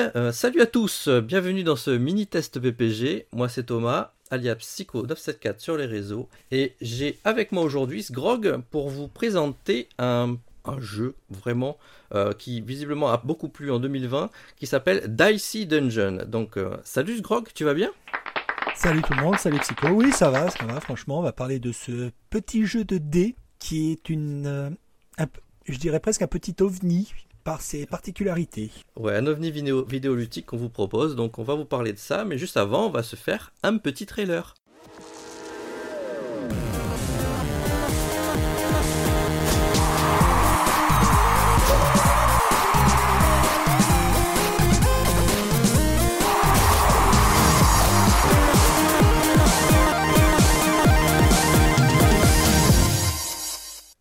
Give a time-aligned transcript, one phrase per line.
[0.00, 3.26] Euh, salut à tous, bienvenue dans ce mini test PPG.
[3.32, 8.88] Moi c'est Thomas, alias Psycho974 sur les réseaux, et j'ai avec moi aujourd'hui Sgrog pour
[8.88, 10.38] vous présenter un,
[10.78, 11.76] jeu vraiment
[12.14, 16.24] euh, qui visiblement a beaucoup plu en 2020, qui s'appelle Dicey Dungeon.
[16.26, 17.90] Donc euh, salut Sgrog, tu vas bien?
[18.74, 19.88] Salut tout le monde, salut Psycho.
[19.88, 20.80] Oui, ça va, ça va.
[20.80, 24.74] Franchement, on va parler de ce petit jeu de dés qui est une,
[25.66, 27.12] je dirais presque un petit ovni
[27.58, 28.70] ses particularités.
[28.96, 32.24] Ouais, un ovni vidéo, vidéoludique qu'on vous propose, donc on va vous parler de ça,
[32.24, 34.54] mais juste avant, on va se faire un petit trailer.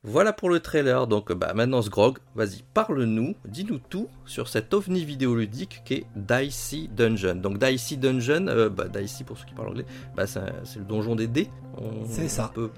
[0.10, 5.06] Voilà pour le trailer, donc bah, maintenant Sgrog, vas-y, parle-nous, dis-nous tout sur cet ovni
[5.06, 7.36] vidéoludique qui est Dicey Dungeon.
[7.36, 11.16] Donc Dicey Dungeon, euh, bah, Dicey pour ceux qui parlent anglais, bah, c'est le donjon
[11.16, 11.48] des dés.
[11.78, 12.50] On- C'est ça.
[12.52, 12.70] On peut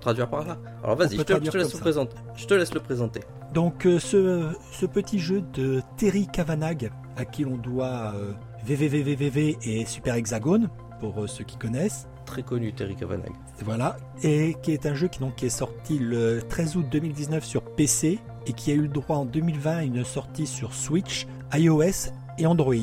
[0.00, 0.58] traduire par là.
[0.84, 2.16] Alors vas-y, je te, je traduire te laisse le présenter.
[2.36, 3.20] Je te laisse le présenter.
[3.52, 8.32] Donc euh, ce, ce petit jeu de Terry Kavanagh, à qui l'on doit euh,
[8.64, 10.68] VVVVVV et Super Hexagone,
[11.00, 12.06] pour euh, ceux qui connaissent.
[12.26, 13.32] Très connu Terry Kavanagh.
[13.64, 17.62] Voilà, et qui est un jeu qui, donc, est sorti le 13 août 2019 sur
[17.62, 22.10] PC et qui a eu le droit en 2020 à une sortie sur Switch, iOS
[22.38, 22.74] et Android.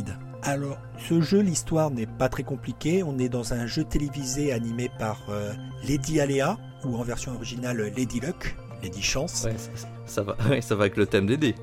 [0.41, 3.03] Alors, ce jeu, l'histoire n'est pas très compliquée.
[3.03, 5.53] On est dans un jeu télévisé animé par euh,
[5.87, 9.43] Lady Alea, ou en version originale Lady Luck, Lady Chance.
[9.45, 11.55] Ouais, ça, ça va, ouais, ça va avec le thème des dés.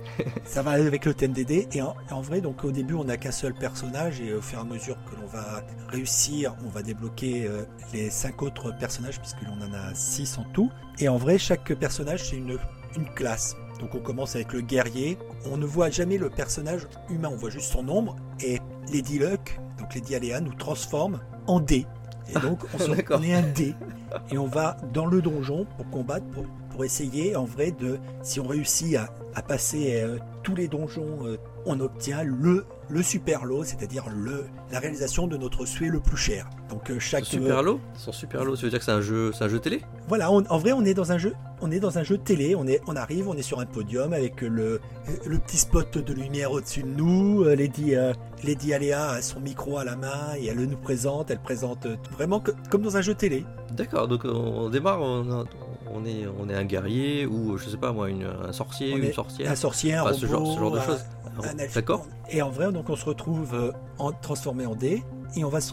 [0.45, 1.69] Ça va avec le thème des dés.
[1.73, 4.21] Et en, en vrai, donc au début, on n'a qu'un seul personnage.
[4.21, 7.63] Et au fur et à mesure que l'on va réussir, on va débloquer euh,
[7.93, 10.71] les cinq autres personnages, puisque l'on en a six en tout.
[10.99, 12.59] Et en vrai, chaque personnage, c'est une,
[12.97, 13.55] une classe.
[13.81, 15.17] Donc on commence avec le guerrier.
[15.51, 18.17] On ne voit jamais le personnage humain, on voit juste son ombre.
[18.45, 18.59] Et
[18.93, 21.87] Lady Luck, donc Lady Alea, nous transforme en dé.
[22.29, 23.75] Et donc on, se- on est un dé.
[24.31, 28.41] Et on va dans le donjon pour combattre, pour, pour essayer en vrai de, si
[28.41, 31.37] on réussit à, à passer euh, tous les donjons, euh,
[31.67, 36.17] on obtient le, le super lot, c'est-à-dire le, la réalisation de notre souhait le plus
[36.17, 36.49] cher.
[36.71, 37.81] Donc euh, chaque Super lot?
[37.95, 39.83] Son super lot, ça veut dire que c'est un jeu, c'est un jeu télé?
[40.09, 42.55] Voilà, on- en vrai, on est dans un jeu, on est dans un jeu télé.
[42.57, 44.81] On est, on arrive, on est sur un podium avec le,
[45.27, 47.45] le petit spot de lumière au-dessus de nous.
[47.45, 47.95] Lady,
[48.43, 51.31] Lady Alea a son micro à la main et elle nous présente.
[51.31, 53.45] Elle présente vraiment que- comme dans un jeu télé.
[53.73, 55.45] D'accord, donc on, on démarre, on, a-
[55.93, 58.99] on est, on est un guerrier ou je sais pas moi, une- un sorcier, On
[58.99, 59.51] une sorcière.
[59.51, 61.05] Un sorcier, un Enfin, robot, ce genre- ce genre de choses.
[61.75, 65.03] D'accord Et en vrai, donc on se retrouve euh, en, transformé en dés
[65.37, 65.73] et on va se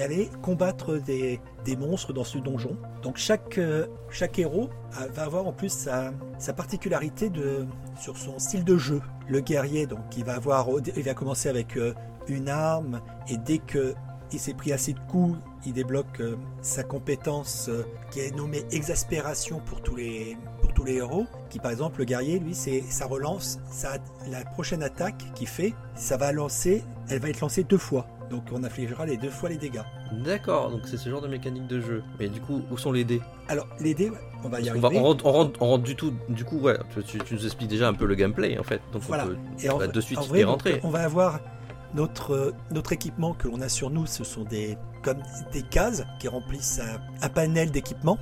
[0.00, 2.76] aller combattre des, des monstres dans ce donjon.
[3.02, 4.70] Donc chaque, euh, chaque héros
[5.14, 7.66] va avoir en plus sa, sa particularité de,
[8.00, 9.02] sur son style de jeu.
[9.28, 11.94] Le guerrier, donc il va avoir, il va commencer avec euh,
[12.28, 13.94] une arme et dès que
[14.32, 18.64] il s'est pris assez de coups, il débloque euh, sa compétence euh, qui est nommée
[18.70, 21.26] exaspération pour tous les pour tous les héros.
[21.50, 23.94] Qui par exemple le guerrier, lui, c'est ça relance, ça
[24.30, 28.06] la prochaine attaque qu'il fait, ça va lancer, elle va être lancée deux fois.
[28.30, 29.82] Donc on affligera les deux fois les dégâts.
[30.24, 32.02] D'accord, donc c'est ce genre de mécanique de jeu.
[32.18, 33.20] Mais du coup, où sont les dés?
[33.48, 34.10] Alors les dés,
[34.42, 35.00] on va y on, va, arriver.
[35.00, 37.68] on, rentre, on, rentre, on rentre du tout, du coup, ouais, tu, tu- nous expliques
[37.68, 38.80] déjà un peu le gameplay en fait.
[38.94, 39.24] Donc Voilà.
[39.24, 40.72] on peut Et en, bah, de suite en y rentrer.
[40.74, 41.40] donc, on va avoir
[41.94, 45.18] notre, euh, notre équipement que l'on a sur nous, ce sont des comme
[45.52, 48.18] des cases qui remplissent un, un panel d'équipement.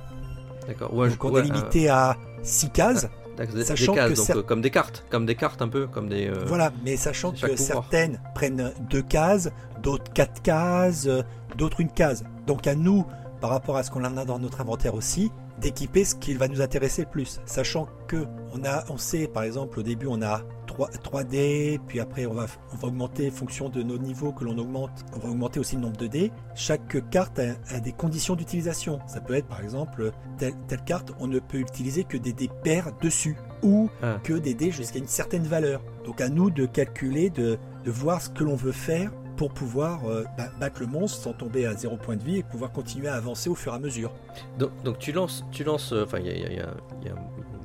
[0.67, 3.07] D'accord, ouais, Donc on ouais, est limité à six cases.
[3.37, 5.67] des, sachant des cases, que donc cer- euh, comme des cartes, comme des cartes un
[5.67, 6.27] peu, comme des.
[6.27, 7.57] euh, Voilà, mais sachant que pouvoir.
[7.57, 9.49] certaines prennent deux cases,
[9.81, 11.21] d'autres quatre cases, euh,
[11.57, 12.23] d'autres une case.
[12.47, 13.05] Donc à nous,
[13.41, 16.47] par rapport à ce qu'on en a dans notre inventaire aussi, d'équiper ce qui va
[16.47, 17.39] nous intéresser le plus.
[17.45, 20.41] Sachant que on a, on sait, par exemple, au début, on a
[20.89, 24.43] 3, 3D, puis après, on va, on va augmenter en fonction de nos niveaux que
[24.43, 24.91] l'on augmente.
[25.15, 26.31] On va augmenter aussi le nombre de dés.
[26.55, 28.99] Chaque carte a, a des conditions d'utilisation.
[29.07, 32.49] Ça peut être, par exemple, telle, telle carte, on ne peut utiliser que des dés
[32.63, 33.37] pairs dessus.
[33.63, 34.17] Ou Ah.
[34.23, 35.83] que des dés jusqu'à une certaine valeur.
[36.03, 40.05] Donc à nous de calculer, de, de voir ce que l'on veut faire pour pouvoir
[40.05, 40.23] euh,
[40.59, 43.51] battre le monstre sans tomber à zéro point de vie et pouvoir continuer à avancer
[43.51, 44.11] au fur et à mesure.
[44.57, 46.73] Donc, donc tu lances, tu lances, euh, enfin il y y y a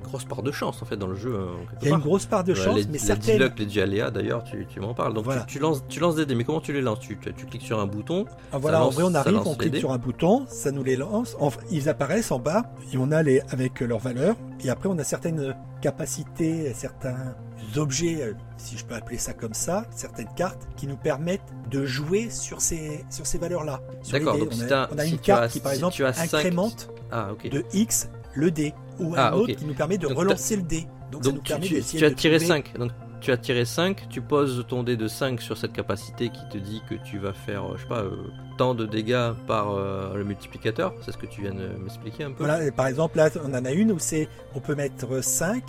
[0.07, 1.33] grosse part de chance en fait dans le jeu.
[1.71, 3.37] quelque Il y a une grosse part de Ouais, chance, les, mais les certaines.
[3.37, 5.13] dialogues, les dialéas d'ailleurs, tu, tu m'en parles.
[5.15, 5.43] Donc Voilà.
[5.43, 7.01] tu, tu lances, tu lances des dés, mais comment tu les lances?
[7.01, 8.25] Tu, tu, cliques sur un bouton.
[8.53, 10.97] Ah, voilà, lance- en vrai, on arrive, on clique sur un bouton, ça nous les
[10.97, 11.37] lance.
[11.39, 14.37] Enfin, ils apparaissent en bas et on a les avec leurs valeurs.
[14.65, 17.35] Et après, on a certaines capacités, certains
[17.77, 21.85] objets, euh, si je peux appeler ça comme ça, certaines cartes qui nous permettent de
[21.87, 23.81] jouer sur ces sur ces valeurs-là.
[24.13, 25.77] D'accord, donc on si a, t'as- on a si une as- carte qui, par si
[25.79, 29.99] exemple, as incrémente Ah de X le dé, ou un Ah, autre qui nous permet
[29.99, 30.87] de Donc, relancer le dé.
[31.11, 32.79] Donc, ça nous tu, permet tu- tu as de tiré trouver- 5.
[32.79, 32.91] Donc
[33.21, 36.59] tu as tiré 5, tu poses ton dé de 5 sur cette capacité qui te
[36.59, 38.11] dit que tu vas faire, euh, je sais pas, euh,
[38.59, 40.93] tant de dégâts par euh, le multiplicateur.
[41.03, 42.45] C'est ce que tu viens de m'expliquer un peu.
[42.45, 45.63] Voilà, et par exemple, là, on en a une où c'est, on peut mettre 5,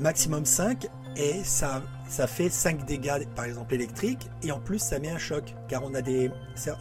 [0.00, 0.86] maximum 5,
[1.16, 5.18] et ça, ça fait 5 dégâts, par exemple, électriques, et en plus, ça met un
[5.18, 6.30] choc, car on a des,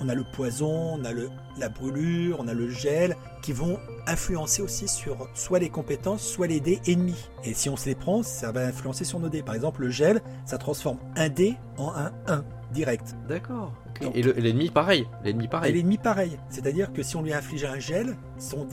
[0.02, 3.80] on a le poison, on a le, la brûlure, on a le gel, qui vont
[4.08, 7.30] influencer aussi sur soit les compétences, soit les dés ennemis.
[7.44, 9.42] Et si on se les prend, ça va influencer sur nos dés.
[9.42, 12.44] Par exemple, le gel, ça transforme un dé en un 1,
[12.76, 13.16] direct.
[13.28, 13.74] D'accord.
[14.14, 15.08] Et le- et l'ennemi pareil.
[15.24, 15.74] L'ennemi pareil.
[15.74, 16.38] l'ennemi pareil.
[16.50, 18.68] C'est-à-dire que si on lui inflige un gel, son,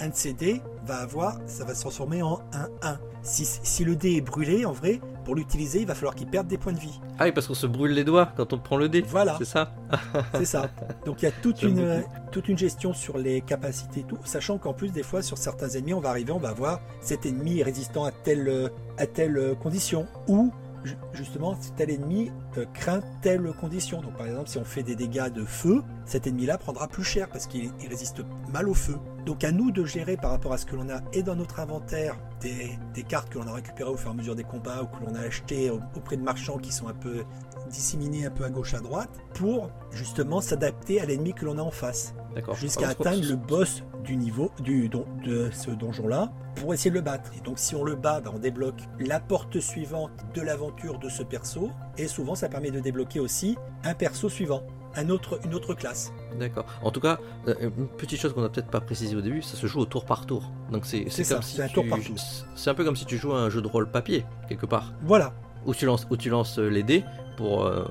[0.00, 2.98] un, un de ses dés va avoir, ça va se transformer en un 1.
[3.22, 6.48] Si, si le dé est brûlé, en vrai, pour l'utiliser, il va falloir qu'il perde
[6.48, 6.98] des points de vie.
[7.18, 9.02] Ah oui, parce qu'on se brûle les doigts quand on prend le dé.
[9.06, 9.72] Voilà, C'est ça
[10.34, 10.70] c'est ça.
[11.04, 12.02] Donc il y a toute une,
[12.32, 15.68] toute une gestion sur les capacités, et tout, sachant qu'en plus, des fois, sur certains
[15.68, 20.06] ennemis, on va arriver, on va voir cet ennemi résistant à telle, à telle condition,
[20.26, 20.50] ou
[20.82, 24.00] ju- justement, tel ennemi euh, craint telle condition.
[24.02, 27.28] Donc par exemple, si on fait des dégâts de feu, cet ennemi-là prendra plus cher
[27.28, 28.22] parce qu'il il résiste
[28.52, 28.96] mal au feu.
[29.26, 31.60] Donc à nous de gérer par rapport à ce que l'on a et dans notre
[31.60, 34.82] inventaire des, des cartes que l'on a récupérées au fur et à mesure des combats
[34.82, 37.22] ou que l'on a achetées au- auprès de marchands qui sont un peu
[37.70, 41.62] disséminés un peu à gauche à droite pour justement s'adapter à l'ennemi que l'on a
[41.62, 42.54] en face D'accord.
[42.56, 46.96] jusqu'à atteindre le boss du niveau du don- de ce donjon là pour essayer de
[46.96, 47.30] le battre.
[47.38, 51.08] Et donc si on le bat, bah, on débloque la porte suivante de l'aventure de
[51.08, 54.62] ce perso et souvent ça permet de débloquer aussi un perso suivant,
[54.96, 56.12] un autre, une autre classe.
[56.40, 56.66] D'accord.
[56.82, 59.56] En tout cas, euh, une petite chose qu'on n'a peut-être pas précisé au début, ça
[59.56, 60.50] se joue au tour par tour.
[60.72, 62.16] Donc c'est comme si un tu- tour par tour.
[62.56, 64.92] C'est un peu comme si tu jouais à un jeu de rôle papier quelque part.
[65.02, 65.32] Voilà,
[65.66, 67.04] Où tu lances, où tu lances euh, les dés
[67.36, 67.84] pour euh,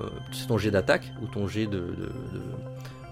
[0.46, 2.12] ton jet d'attaque ou ton jet de, de,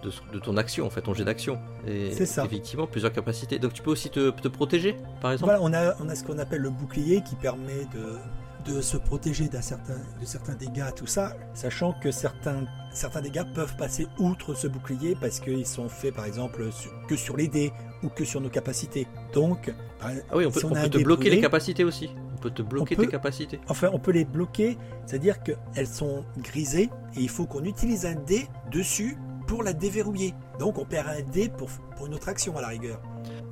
[0.02, 1.58] de, de- de ton action en fait, ton jet d'action.
[1.86, 2.44] C'est ça.
[2.44, 3.58] Effectivement, plusieurs capacités.
[3.58, 5.50] Donc tu peux aussi te, te protéger, par exemple.
[5.52, 8.18] voilà on, a, on a ce qu'on appelle le bouclier qui permet de,
[8.64, 13.44] de se protéger d'un certain, de certains dégâts, tout ça, sachant que certains, certains dégâts
[13.54, 17.48] peuvent passer outre ce bouclier parce qu'ils sont faits par exemple sur- que sur les
[17.48, 17.72] dés
[18.02, 19.06] ou que sur nos capacités.
[19.32, 21.40] Donc, par- Ah oui, on peut, si on a peut un te bloquer brûlé, les
[21.42, 22.10] capacités aussi.
[22.34, 23.60] On peut te bloquer peut- tes capacités.
[23.68, 28.14] Enfin, on peut les bloquer, c'est-à-dire qu'elles sont grisées et il faut qu'on utilise un
[28.14, 29.16] dé dessus
[29.46, 30.34] pour la déverrouiller.
[30.58, 33.00] Donc on perd un dé pour, pour une autre action à la rigueur.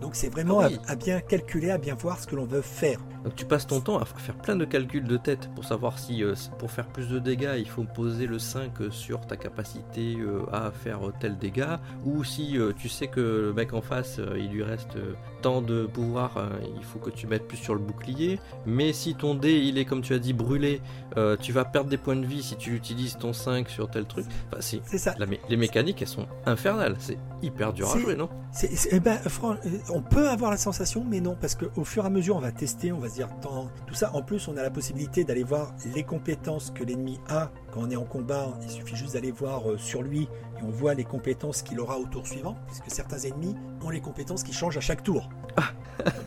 [0.01, 0.79] Donc c'est vraiment Ah oui.
[0.87, 2.99] à, à bien calculer, à bien voir ce que l'on veut faire.
[3.25, 6.23] Donc tu passes ton temps à faire plein de calculs de tête pour savoir si
[6.23, 10.17] euh, s- pour faire plus de dégâts il faut poser le 5 sur ta capacité
[10.21, 14.19] euh, à faire tel dégât ou si euh, tu sais que le mec en face
[14.21, 17.57] euh, il lui reste euh, tant de pouvoir euh, il faut que tu mettes plus
[17.57, 20.81] sur le bouclier mais si ton dé il est comme tu as dit brûlé
[21.17, 24.05] euh, tu vas perdre des points de vie si tu utilises ton 5 sur tel
[24.07, 25.15] truc enfin, c'est C'est ça.
[25.19, 28.29] la mé- les mécaniques elles sont infernales c'est hyper dur à jouer non?
[28.53, 29.55] C'est- c'est- eh ben, euh,
[29.91, 32.53] on peut avoir la sensation, mais non, parce qu'au fur et à mesure, on va
[32.53, 34.15] tester, on va se dire, tant, tout ça.
[34.15, 37.91] En plus, on a la possibilité d'aller voir les compétences que l'ennemi a quand on
[37.91, 38.49] est en combat.
[38.63, 40.29] Il suffit juste d'aller voir euh, sur lui
[40.59, 44.01] et on voit les compétences qu'il aura au tour suivant, puisque certains ennemis ont les
[44.01, 45.29] compétences qui changent à chaque tour.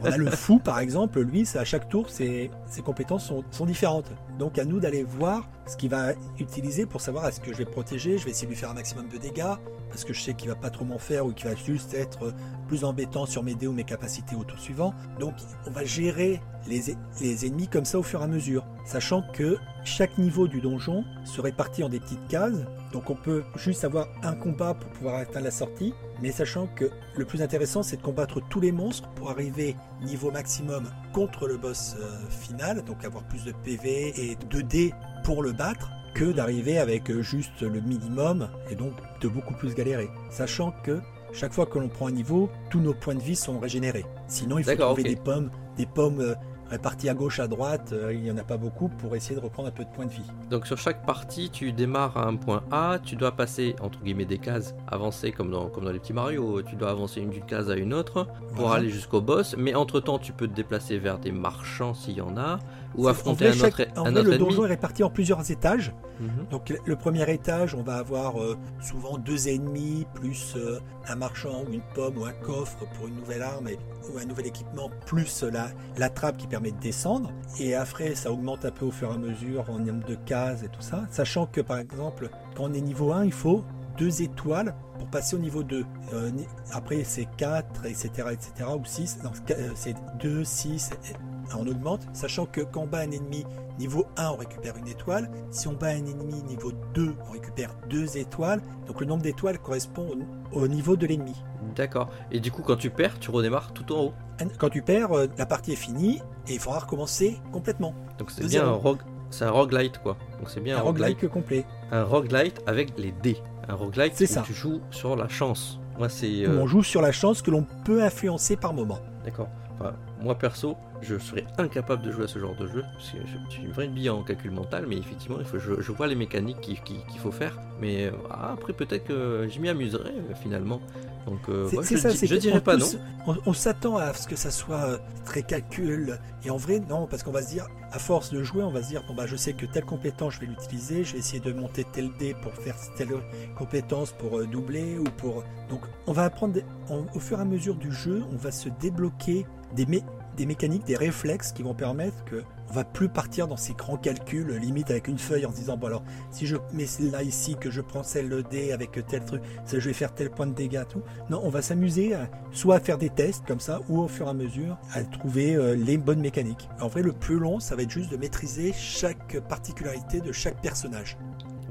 [0.03, 3.65] on a le fou, par exemple, lui, à chaque tour, ses, ses compétences sont, sont
[3.65, 4.11] différentes.
[4.37, 7.65] Donc, à nous d'aller voir ce qu'il va utiliser pour savoir est-ce que je vais
[7.65, 9.55] protéger, je vais essayer de lui faire un maximum de dégâts,
[9.89, 12.33] parce que je sais qu'il va pas trop m'en faire ou qu'il va juste être
[12.67, 14.93] plus embêtant sur mes dés ou mes capacités au tour suivant.
[15.19, 15.35] Donc
[15.67, 19.57] on va gérer les, les ennemis comme ça au fur et à mesure, sachant que
[19.83, 22.65] chaque niveau du donjon se répartit en des petites cases.
[22.91, 26.89] Donc on peut juste avoir un combat pour pouvoir atteindre la sortie, mais sachant que
[27.15, 31.57] le plus intéressant c'est de combattre tous les monstres pour arriver niveau maximum contre le
[31.57, 36.31] boss euh, final, donc avoir plus de PV et de dés pour le battre que
[36.31, 40.09] d'arriver avec euh, juste le minimum et donc de beaucoup plus galérer.
[40.29, 40.99] Sachant que
[41.33, 44.05] chaque fois que l'on prend un niveau, tous nos points de vie sont régénérés.
[44.27, 46.35] Sinon, il faut trouver des pommes, des pommes
[46.71, 47.91] réparties à gauche, à droite.
[47.93, 50.05] euh, il n'y en a pas beaucoup pour essayer de reprendre un peu de points
[50.05, 50.23] de vie.
[50.49, 54.25] Donc sur chaque partie, tu démarres à un point A, tu dois passer entre guillemets
[54.25, 57.69] des cases, avancer comme dans, comme dans les petits Mario, tu dois avancer d'une case
[57.69, 58.25] à une autre
[58.55, 58.75] pour Voilà.
[58.79, 62.21] aller jusqu'au boss, mais entre temps tu peux te déplacer vers des marchands s'il y
[62.21, 62.57] en a,
[62.95, 64.49] ou affronter en un autre, chaque- en un vrai, autre le ennemi.
[64.49, 65.93] donjon est réparti en plusieurs étages.
[66.19, 66.29] Mhm.
[66.51, 71.15] Donc le- le premier étage, on va avoir euh, souvent deux ennemis, plus euh, un
[71.15, 73.79] marchand ou une pomme ou un coffre pour une nouvelle arme et-
[74.13, 77.31] ou un nouvel équipement, plus la, la trappe qui permet de descendre.
[77.59, 80.61] Et après, ça augmente un peu au fur et à mesure en nombre de cases
[80.61, 81.07] et tout ça.
[81.09, 83.63] Sachant que par exemple, quand on est niveau 1, il faut
[83.97, 85.83] deux étoiles pour passer au niveau 2.
[86.13, 86.29] Euh,
[86.71, 89.17] après, c'est 4, etc., etc., ou 6.
[89.23, 91.15] Non, c'est- euh, c'est 2, 6, et-
[91.57, 92.07] on augmente.
[92.13, 93.43] Sachant que quand on bat un ennemi
[93.77, 95.29] niveau 1, on récupère une étoile.
[95.49, 98.61] Si on bat un ennemi niveau 2, on récupère deux étoiles.
[98.87, 100.07] Donc le nombre d'étoiles correspond
[100.53, 101.35] au niveau de l'ennemi.
[101.75, 102.09] D'accord.
[102.31, 104.13] Et du coup, quand tu perds, tu redémarres tout en haut.
[104.57, 107.93] Quand tu perds, euh, la partie est finie et il faudra recommencer complètement.
[108.17, 108.67] Donc c'est bien zéro.
[108.69, 108.99] un rogue,
[109.29, 110.17] c'est un roguelite quoi.
[110.39, 111.65] Donc c'est bien Un un, roguelite, complet.
[111.91, 113.37] un roguelite avec les dés.
[113.69, 114.41] Un roguelite C'est où ça.
[114.45, 115.79] tu joues sur la chance.
[115.99, 118.97] Moi c'est euh, on joue sur la chance que l'on peut influencer par moment.
[119.23, 119.47] d'accord.
[119.79, 122.83] Enfin, moi perso, je serais incapable de jouer à ce genre de jeu.
[122.93, 125.81] Parce que je suis une vraie bille en calcul mental, mais effectivement, il faut, je,
[125.81, 127.57] je vois les mécaniques qu'il qui- qu'il faut faire.
[127.79, 130.79] Mais euh, ah, après peut-être que je m'y amuserai euh, finalement.
[131.27, 132.85] Donc euh, ouais, je, ça, c'est je dirais pas non.
[133.27, 136.19] On, on s'attend à ce que ça soit euh, très calcul.
[136.43, 138.81] Et en vrai, non, parce qu'on va se dire, à force de jouer, on va
[138.81, 141.39] se dire, bon bah je sais que telle compétence, je vais l'utiliser, je vais essayer
[141.39, 143.09] de monter tel dé pour faire telle
[143.57, 145.43] compétence pour euh, doubler ou pour.
[145.69, 146.59] Donc on va apprendre,
[146.89, 150.03] on- au fur et à mesure du jeu, on va se débloquer des, mé-
[150.37, 153.97] des mécaniques, des réflexes qui vont permettre que on va plus partir dans ces grands
[153.97, 157.57] calculs, limite avec une feuille en se disant, bon alors, si je mets celle-là ici,
[157.59, 160.47] que je prends celle le dé avec tel truc, ça, je vais faire tel point
[160.47, 161.01] de dégâts, tout.
[161.29, 164.27] Non, on va s'amuser à, soit à faire des tests comme ça, ou au fur
[164.27, 166.69] et à mesure à trouver euh, les bonnes mécaniques.
[166.79, 170.61] En vrai, le plus long, ça va être juste de maîtriser chaque particularité de chaque
[170.61, 171.17] personnage.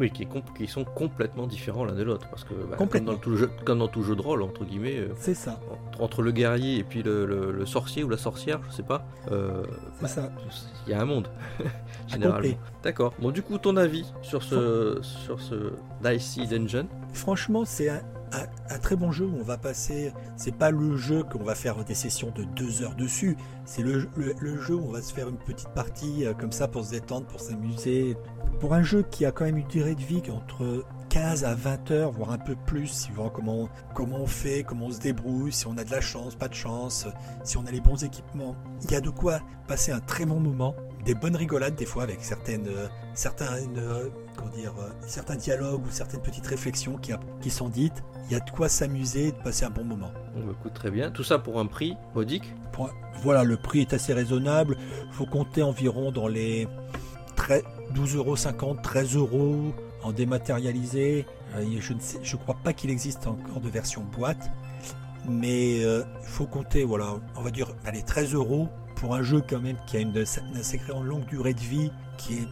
[0.00, 2.26] Oui, qui, est com- qui sont complètement différents l'un de l'autre.
[2.30, 3.12] Parce que bah, comme, Complètement.
[3.12, 6.02] dans tout jeu, comme dans tout jeu de rôle, entre guillemets, euh, C'est ça, entre,
[6.02, 9.04] entre le guerrier et puis le, le- le sorcier ou la sorcière, je sais pas,
[9.30, 9.62] euh,
[10.00, 10.30] c'est ça.
[10.86, 11.28] il y a un monde,
[12.08, 12.56] généralement.
[12.82, 13.12] D'accord.
[13.20, 18.00] Bon, du coup, ton avis sur ce, sur ce Dicey Dungeon Franchement, c'est un,
[18.32, 20.12] un- très bon jeu où on va passer.
[20.36, 23.36] C'est pas le jeu qu'on va faire des sessions de deux heures dessus.
[23.64, 24.00] C'est le
[24.60, 27.26] jeu où on va se faire une petite partie euh, comme ça pour se détendre,
[27.26, 28.16] pour s'amuser.
[28.58, 31.90] Pour un jeu qui a quand même une durée de vie entre 15 à 20
[31.90, 35.66] heures, voire un peu plus, suivant comment, comment on fait, comment on se débrouille, si
[35.66, 37.06] on a de la chance, pas de chance,
[37.44, 38.54] si on a les bons équipements.
[38.84, 40.74] Il y a de quoi passer un très bon moment.
[41.04, 45.84] Des bonnes rigolades des fois avec certaines, euh, certains, euh, comment dire, euh, certains dialogues
[45.86, 48.02] ou certaines petites réflexions qui, a- qui sont dites.
[48.26, 50.10] Il y a de quoi s'amuser et de passer un bon moment.
[50.36, 51.10] On me coûte très bien.
[51.10, 52.52] Tout ça pour un prix modique?
[52.72, 52.90] Pour-
[53.22, 54.76] voilà, le prix est assez raisonnable.
[55.06, 56.68] Il faut compter environ dans les
[57.36, 57.62] 13
[57.94, 59.72] 12,50 euros, 13 euros
[60.04, 61.26] en dématérialisé.
[61.80, 64.48] Je ne sais, je crois pas qu'il existe encore de version boîte,
[65.28, 68.68] mais euh, il faut compter, voilà, on va dire, allez, 13 euros
[69.00, 72.34] pour un jeu quand même qui a une, une sacrée longue durée de vie, qui
[72.34, 72.48] est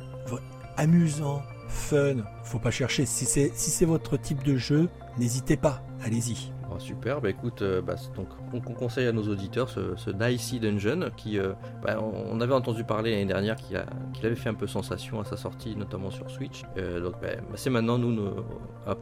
[0.78, 2.17] amusant, fun.
[2.43, 3.05] Faut pas chercher.
[3.05, 4.88] Si c'est si c'est votre type de jeu,
[5.19, 6.50] n'hésitez pas, allez-y.
[6.78, 10.61] Super, écoute, euh, bah, c'est donc on, on conseille à nos auditeurs ce, ce Dicey
[10.61, 13.76] Dungeon qui, euh, bah, on, avait entendu parler l'année dernière qu'il
[14.25, 16.62] avait fait un peu sensation à sa sortie, notamment sur Switch.
[16.76, 18.31] Euh, donc bah, bah, c'est maintenant nous,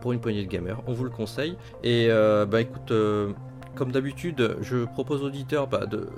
[0.01, 1.59] pour une poignée de gamers, on vous le conseille.
[1.85, 2.93] Et bah écoute,
[3.75, 6.09] comme d'habitude, je propose aux auditeurs de-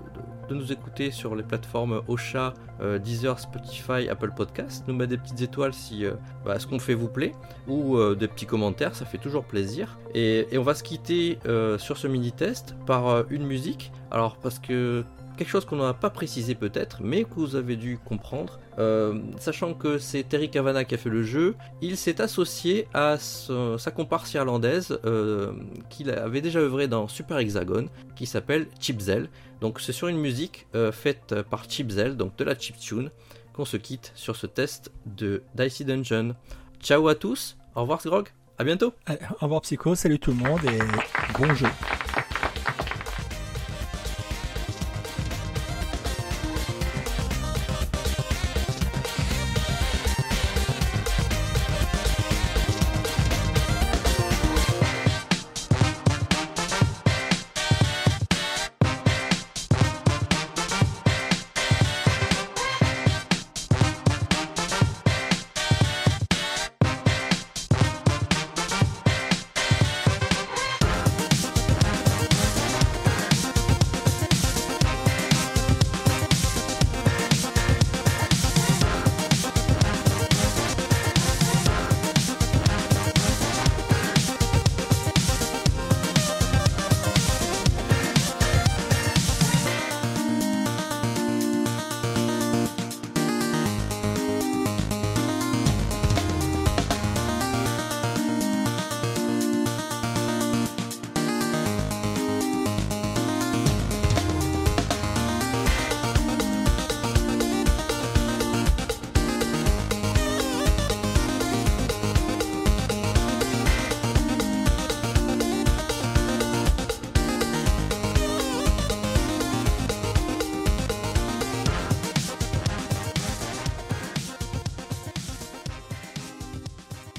[0.49, 5.19] de nous écouter sur les plateformes Ocha, euh, Deezer, Spotify, Apple Podcast, nous mettre des
[5.19, 6.12] petites étoiles si euh,
[6.45, 7.33] bah, ce qu'on fait vous plaît
[7.67, 9.99] ou euh, des petits commentaires, ça fait toujours plaisir.
[10.14, 11.38] Et, on va se quitter
[11.78, 13.93] sur ce mini-test par euh, une musique.
[14.11, 15.05] Alors parce que
[15.38, 19.73] quelque chose qu'on n'a pas précisé peut-être, mais que vous avez dû comprendre, euh, sachant
[19.73, 24.35] que c'est Terry Cavana qui a fait le jeu, il s'est associé à sa comparse
[24.35, 25.52] irlandaise euh,
[25.88, 29.30] qu'il avait déjà œuvré dans Super Hexagon, qui s'appelle Chipzel.
[29.61, 33.11] Donc c'est sur une musique euh, faite par Chipzel, donc de la chiptune,
[33.54, 36.35] qu'on se quitte sur ce test de Dicey Dungeon.
[36.80, 38.28] Ciao à tous, au revoir Grog,
[38.59, 41.68] à bientôt Au revoir Psycho, salut tout le monde et bon jeu.